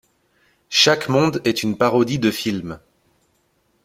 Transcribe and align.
Chaque 0.71 1.09
monde 1.09 1.43
est 1.45 1.61
une 1.61 1.77
parodie 1.77 2.17
de 2.17 2.31
film. 2.31 2.79